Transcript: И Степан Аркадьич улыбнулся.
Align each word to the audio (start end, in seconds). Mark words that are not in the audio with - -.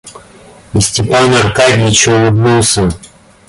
И 0.73 0.81
Степан 0.81 1.31
Аркадьич 1.31 2.07
улыбнулся. 2.07 2.89